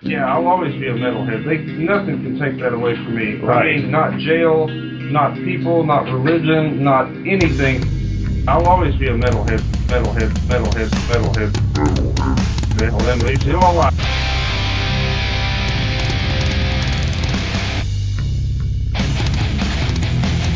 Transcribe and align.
Yeah, 0.00 0.32
I'll 0.32 0.46
always 0.46 0.72
be 0.74 0.86
a 0.86 0.94
metalhead. 0.94 1.44
They 1.44 1.58
nothing 1.72 2.22
can 2.22 2.38
take 2.38 2.60
that 2.60 2.72
away 2.72 2.94
from 2.94 3.16
me. 3.16 3.34
Right. 3.34 3.78
I 3.78 3.80
mean, 3.80 3.90
not 3.90 4.16
jail, 4.20 4.68
not 4.68 5.34
people, 5.34 5.84
not 5.84 6.04
religion, 6.04 6.84
not 6.84 7.08
anything. 7.26 8.46
I'll 8.46 8.66
always 8.66 8.94
be 8.94 9.08
a 9.08 9.14
metalhead, 9.14 9.58
metalhead, 9.88 10.30
metalhead, 10.46 10.88
metalhead, 11.08 11.50
metalhead. 11.74 12.38
Metalhead 12.78 13.24
makes 13.24 13.44
it 13.44 13.54
all 13.56 13.74
right. 13.74 13.92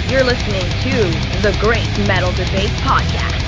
You're 0.09 0.23
listening 0.23 0.71
to 0.85 1.43
the 1.43 1.57
Great 1.61 1.89
Metal 2.07 2.31
Debate 2.31 2.71
Podcast. 2.85 3.42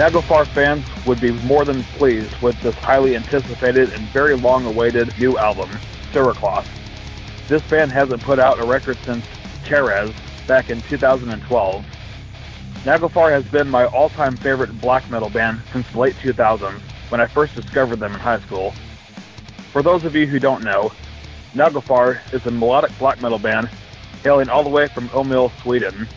Naglfar 0.00 0.46
fans 0.46 0.86
would 1.04 1.20
be 1.20 1.30
more 1.44 1.66
than 1.66 1.82
pleased 1.82 2.34
with 2.40 2.58
this 2.62 2.74
highly 2.76 3.14
anticipated 3.14 3.92
and 3.92 4.08
very 4.08 4.34
long 4.34 4.64
awaited 4.64 5.12
new 5.18 5.36
album, 5.36 5.68
Cerecloth. 6.10 6.66
This 7.48 7.60
band 7.64 7.92
hasn't 7.92 8.22
put 8.22 8.38
out 8.38 8.58
a 8.58 8.64
record 8.64 8.96
since 9.04 9.26
Téras 9.66 10.14
back 10.46 10.70
in 10.70 10.80
2012. 10.80 11.84
Naglfar 12.84 13.30
has 13.30 13.44
been 13.44 13.68
my 13.68 13.84
all 13.88 14.08
time 14.08 14.38
favorite 14.38 14.80
black 14.80 15.10
metal 15.10 15.28
band 15.28 15.60
since 15.70 15.86
the 15.90 15.98
late 15.98 16.14
2000s 16.14 16.80
when 17.10 17.20
I 17.20 17.26
first 17.26 17.54
discovered 17.54 18.00
them 18.00 18.14
in 18.14 18.20
high 18.20 18.40
school. 18.40 18.72
For 19.70 19.82
those 19.82 20.04
of 20.04 20.16
you 20.16 20.26
who 20.26 20.38
don't 20.38 20.64
know, 20.64 20.92
Naglfar 21.52 22.20
is 22.32 22.46
a 22.46 22.50
melodic 22.50 22.98
black 22.98 23.20
metal 23.20 23.38
band 23.38 23.68
hailing 24.24 24.48
all 24.48 24.62
the 24.62 24.70
way 24.70 24.88
from 24.88 25.10
Umeå, 25.10 25.52
Sweden. 25.60 26.08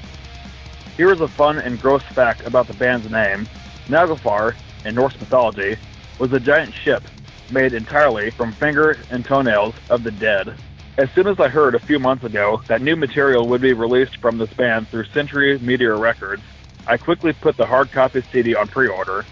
Here 0.96 1.12
is 1.12 1.20
a 1.20 1.28
fun 1.28 1.60
and 1.60 1.82
gross 1.82 2.04
fact 2.04 2.48
about 2.48 2.68
the 2.68 2.76
band's 2.76 3.12
name. 3.12 3.46
Naglfar, 3.88 4.56
in 4.86 4.96
Norse 4.96 5.20
mythology, 5.20 5.78
was 6.20 6.32
a 6.34 6.40
giant 6.40 6.74
ship 6.74 7.04
made 7.52 7.74
entirely 7.74 8.30
from 8.32 8.52
fingers 8.54 8.98
and 9.10 9.26
toenails 9.26 9.76
of 9.90 10.04
the 10.04 10.12
dead. 10.12 10.56
As 10.98 11.10
soon 11.12 11.28
as 11.28 11.40
I 11.40 11.48
heard 11.48 11.76
a 11.76 11.80
few 11.80 12.00
months 12.00 12.24
ago 12.24 12.62
that 12.68 12.82
new 12.82 12.96
material 12.96 13.48
would 13.48 13.62
be 13.62 13.74
released 13.74 14.18
from 14.18 14.38
this 14.38 14.54
band 14.54 14.88
through 14.88 15.06
Century 15.06 15.58
Media 15.60 15.94
Records, 15.94 16.44
I 16.86 16.98
quickly 16.98 17.34
put 17.34 17.58
the 17.58 17.66
hard 17.66 17.92
copy 17.92 18.22
CD 18.32 18.56
on 18.56 18.68
pre-order. 18.68 19.26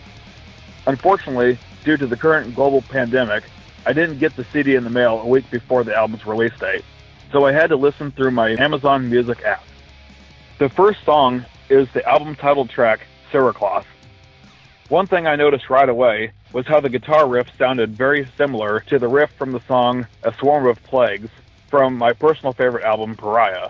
Unfortunately, 0.88 1.57
due 1.83 1.97
to 1.97 2.07
the 2.07 2.17
current 2.17 2.55
global 2.55 2.81
pandemic, 2.81 3.44
I 3.85 3.94
didn't 3.94 4.19
get 4.19 4.35
the 4.35 4.45
CD 4.52 4.75
in 4.75 4.83
the 4.83 4.89
mail 4.89 5.22
a 5.22 5.27
week 5.27 5.49
before 5.52 5.83
the 5.83 5.95
album's 5.95 6.25
release 6.25 6.57
date, 6.59 6.83
so 7.31 7.45
I 7.45 7.52
had 7.52 7.67
to 7.67 7.75
listen 7.75 8.11
through 8.11 8.31
my 8.31 8.52
Amazon 8.52 9.09
Music 9.09 9.44
app. 9.44 9.63
The 10.59 10.69
first 10.69 11.03
song 11.03 11.45
is 11.69 11.88
the 11.94 12.07
album 12.07 12.35
title 12.35 12.67
track, 12.67 13.02
Cerecloth. 13.31 13.85
One 14.92 15.08
thing 15.08 15.25
I 15.25 15.38
noticed 15.38 15.70
right 15.70 15.88
away 15.88 16.34
was 16.52 16.67
how 16.67 16.81
the 16.81 16.89
guitar 16.89 17.25
riff 17.25 17.47
sounded 17.58 17.95
very 17.95 18.28
similar 18.38 18.81
to 18.88 19.00
the 19.00 19.08
riff 19.08 19.31
from 19.38 19.53
the 19.53 19.61
song 19.61 20.06
A 20.23 20.34
Swarm 20.34 20.67
of 20.67 20.84
Plagues 20.84 21.30
from 21.70 21.97
my 21.97 22.11
personal 22.11 22.52
favorite 22.52 22.84
album, 22.84 23.16
Pariah. 23.16 23.69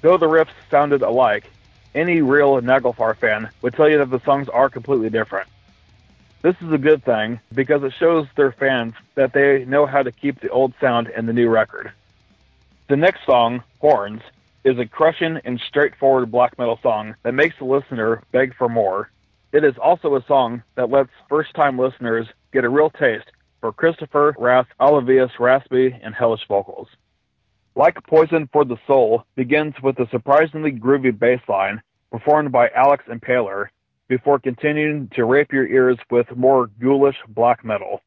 Though 0.00 0.16
the 0.18 0.28
riffs 0.28 0.54
sounded 0.70 1.02
alike, 1.02 1.50
any 1.92 2.22
real 2.22 2.60
Naglfar 2.60 3.16
fan 3.16 3.50
would 3.62 3.74
tell 3.74 3.90
you 3.90 3.98
that 3.98 4.10
the 4.10 4.20
songs 4.20 4.48
are 4.48 4.70
completely 4.70 5.10
different. 5.10 5.48
This 6.42 6.54
is 6.60 6.70
a 6.70 6.78
good 6.78 7.04
thing 7.04 7.40
because 7.52 7.82
it 7.82 7.92
shows 7.98 8.28
their 8.36 8.52
fans 8.52 8.94
that 9.16 9.32
they 9.32 9.64
know 9.64 9.86
how 9.86 10.04
to 10.04 10.12
keep 10.12 10.40
the 10.40 10.50
old 10.50 10.72
sound 10.80 11.08
in 11.08 11.26
the 11.26 11.32
new 11.32 11.48
record. 11.48 11.90
The 12.88 12.96
next 12.96 13.26
song, 13.26 13.64
Horns, 13.80 14.22
is 14.62 14.78
a 14.78 14.86
crushing 14.86 15.40
and 15.44 15.60
straightforward 15.66 16.30
black 16.30 16.60
metal 16.60 16.78
song 16.80 17.16
that 17.24 17.34
makes 17.34 17.58
the 17.58 17.64
listener 17.64 18.22
beg 18.30 18.54
for 18.54 18.68
more. 18.68 19.10
It 19.52 19.64
is 19.64 19.74
also 19.82 20.16
a 20.16 20.24
song 20.26 20.62
that 20.76 20.90
lets 20.90 21.10
first 21.28 21.54
time 21.54 21.78
listeners 21.78 22.26
get 22.52 22.64
a 22.64 22.70
real 22.70 22.88
taste 22.88 23.30
for 23.60 23.72
Kristoffer 23.72 24.32
Wrath, 24.38 24.66
Olivius 24.80 25.30
Raspy, 25.38 25.94
and 26.02 26.14
hellish 26.14 26.40
vocals. 26.48 26.88
Like 27.74 27.96
Poison 28.06 28.48
for 28.50 28.64
the 28.64 28.78
Soul 28.86 29.24
begins 29.36 29.74
with 29.82 29.98
a 29.98 30.08
surprisingly 30.10 30.72
groovy 30.72 31.16
bass 31.16 31.40
line 31.48 31.82
performed 32.10 32.50
by 32.50 32.70
Alex 32.70 33.04
Impaler 33.08 33.66
before 34.08 34.38
continuing 34.38 35.08
to 35.14 35.24
rape 35.24 35.52
your 35.52 35.66
ears 35.66 35.98
with 36.10 36.26
more 36.34 36.68
ghoulish 36.80 37.16
black 37.28 37.62
metal. 37.64 38.00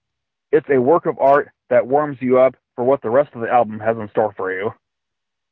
It's 0.51 0.69
a 0.69 0.81
work 0.81 1.05
of 1.05 1.19
art 1.19 1.49
that 1.69 1.87
warms 1.87 2.17
you 2.21 2.39
up 2.39 2.55
for 2.75 2.83
what 2.83 3.01
the 3.01 3.09
rest 3.09 3.29
of 3.35 3.41
the 3.41 3.49
album 3.49 3.79
has 3.79 3.97
in 3.97 4.09
store 4.09 4.33
for 4.35 4.51
you. 4.51 4.71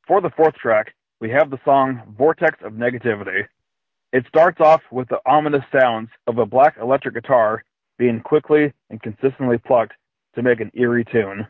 For 0.07 0.21
the 0.21 0.31
fourth 0.31 0.55
track, 0.55 0.93
we 1.19 1.29
have 1.29 1.49
the 1.49 1.59
song 1.63 2.01
Vortex 2.17 2.57
of 2.63 2.73
Negativity. 2.73 3.45
It 4.13 4.25
starts 4.27 4.61
off 4.61 4.81
with 4.91 5.09
the 5.09 5.19
ominous 5.25 5.63
sounds 5.75 6.09
of 6.27 6.37
a 6.37 6.45
black 6.45 6.75
electric 6.79 7.15
guitar 7.15 7.63
being 7.97 8.21
quickly 8.21 8.71
and 8.91 9.01
consistently 9.01 9.57
plucked 9.57 9.93
to 10.35 10.43
make 10.43 10.59
an 10.59 10.69
eerie 10.75 11.03
tune. 11.03 11.47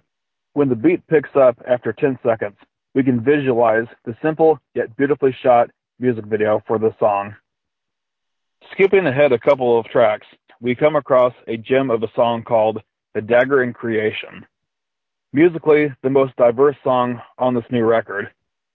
When 0.54 0.70
the 0.70 0.76
beat 0.76 1.06
picks 1.08 1.36
up 1.36 1.58
after 1.70 1.92
10 1.92 2.20
seconds, 2.26 2.56
we 2.96 3.04
can 3.04 3.22
visualize 3.22 3.88
the 4.06 4.16
simple 4.24 4.60
yet 4.76 4.96
beautifully 4.96 5.36
shot 5.44 5.72
music 6.00 6.24
video 6.26 6.64
for 6.66 6.80
the 6.80 6.96
song. 7.00 7.36
Skipping 8.72 9.08
ahead 9.08 9.34
a 9.34 9.40
couple 9.40 9.78
of 9.78 9.86
tracks, 9.88 10.28
we 10.62 10.74
come 10.74 10.96
across 10.96 11.34
a 11.50 11.58
gem 11.58 11.90
of 11.90 12.02
a 12.02 12.12
song 12.16 12.44
called 12.44 12.82
The 13.14 13.22
Dagger 13.22 13.64
in 13.64 13.74
Creation. 13.74 14.46
Musically, 15.34 15.94
the 16.02 16.10
most 16.10 16.34
diverse 16.38 16.78
song 16.82 17.22
on 17.38 17.56
this 17.56 17.66
new 17.72 17.84
record, 17.84 18.30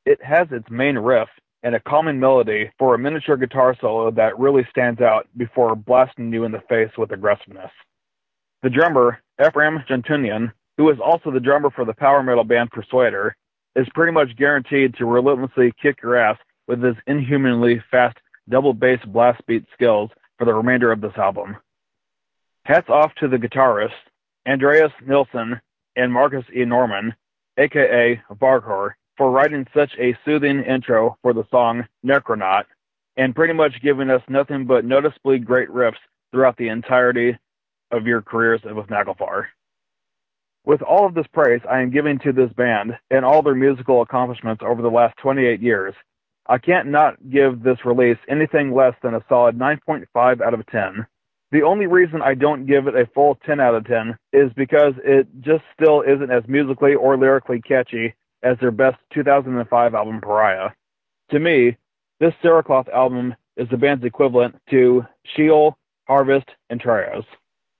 it 0.05 0.23
has 0.23 0.47
its 0.51 0.69
main 0.69 0.99
riff 0.99 1.29
and 1.63 1.75
a 1.75 1.81
calming 1.81 2.21
melody 2.21 2.71
for 2.79 2.95
a 2.95 2.99
miniature 2.99 3.37
guitar 3.37 3.77
solo 3.81 4.11
that 4.13 4.39
really 4.39 4.67
stands 4.71 5.01
out 5.01 5.27
before 5.37 5.75
blasting 5.75 6.33
you 6.33 6.45
in 6.45 6.53
the 6.53 6.63
face 6.69 6.91
with 6.97 7.11
aggressiveness. 7.13 7.71
The 8.63 8.71
drummer, 8.71 9.21
Efraim 9.41 9.87
Juntunen, 9.87 10.53
who 10.77 10.91
is 10.91 10.99
also 11.05 11.31
the 11.31 11.41
drummer 11.41 11.71
for 11.71 11.85
the 11.85 11.95
power 11.95 12.23
metal 12.23 12.45
band 12.45 12.71
Persuader, 12.71 13.37
is 13.77 13.87
pretty 13.95 14.13
much 14.13 14.37
guaranteed 14.37 14.95
to 14.95 15.07
relentlessly 15.07 15.73
kick 15.81 15.99
your 16.03 16.17
ass 16.17 16.39
with 16.67 16.83
his 16.83 16.97
inhumanly 17.07 17.83
fast 17.91 18.17
double 18.49 18.75
bass 18.75 19.01
blast 19.07 19.41
beat 19.47 19.65
skills 19.75 20.11
for 20.39 20.45
the 20.45 20.55
remainder 20.55 20.91
of 20.93 21.01
this 21.01 21.17
album. 21.17 21.57
Hats 22.65 22.89
off 22.89 23.13
to 23.17 23.29
the 23.29 23.37
guitarists, 23.37 23.91
Andreas 24.47 24.93
Nilsson 25.07 25.61
and 25.97 26.13
Marcus 26.13 26.45
E. 26.55 26.65
Norman, 26.65 27.15
aka 27.59 28.21
Vargher, 28.33 28.93
for 29.19 29.31
writing 29.33 29.67
such 29.75 29.91
a 29.99 30.17
soothing 30.25 30.63
intro 30.63 31.19
for 31.21 31.35
the 31.35 31.45
song 31.51 31.85
Necronaut, 32.07 32.65
and 33.17 33.35
pretty 33.35 33.53
much 33.53 33.83
giving 33.83 34.09
us 34.09 34.23
nothing 34.29 34.65
but 34.65 34.85
noticeably 34.85 35.41
great 35.41 35.69
riffs 35.69 35.99
throughout 36.31 36.57
the 36.57 36.69
entirety 36.69 37.37
of 37.91 38.07
your 38.07 38.23
careers 38.23 38.61
with 38.65 38.87
Naglfar. 38.87 39.47
With 40.65 40.83
all 40.83 41.05
of 41.05 41.15
this 41.15 41.27
praise 41.33 41.61
I 41.69 41.81
am 41.81 41.91
giving 41.91 42.19
to 42.21 42.33
this 42.33 42.53
band 42.53 42.93
and 43.11 43.25
all 43.25 43.43
their 43.43 43.55
musical 43.55 44.03
accomplishments 44.03 44.63
over 44.65 44.83
the 44.83 44.91
last 44.91 45.17
28 45.19 45.61
years, 45.61 45.95
I 46.47 46.59
can't 46.59 46.89
not 46.89 47.17
give 47.29 47.63
this 47.63 47.85
release 47.85 48.19
anything 48.29 48.75
less 48.75 48.95
than 49.03 49.15
a 49.15 49.25
solid 49.29 49.59
9.5 49.59 50.41
out 50.41 50.55
of 50.55 50.65
10. 50.67 51.07
The 51.51 51.63
only 51.63 51.87
reason 51.87 52.23
I 52.23 52.35
don't 52.35 52.67
give 52.67 52.87
it 52.87 52.95
a 52.95 53.09
full 53.15 53.39
10 53.47 53.59
out 53.59 53.75
of 53.75 53.87
10 53.87 54.17
is 54.33 54.53
because 54.55 54.93
it 55.03 55.27
just 55.41 55.65
still 55.75 56.03
isn't 56.03 56.31
as 56.31 56.47
musically 56.47 56.95
or 56.95 57.17
lyrically 57.17 57.61
catchy 57.61 58.15
as 58.43 58.57
their 58.61 58.71
best 58.71 58.99
2005 59.13 59.95
album 59.95 60.21
Pariah. 60.21 60.71
To 61.31 61.39
me, 61.39 61.77
this 62.21 62.35
Cerecloth 62.43 62.89
album 62.89 63.35
is 63.57 63.69
the 63.71 63.77
band's 63.77 64.05
equivalent 64.05 64.57
to 64.71 65.05
Sheol, 65.35 65.77
Harvest, 66.07 66.49
and 66.71 66.81
Téras. 66.81 67.25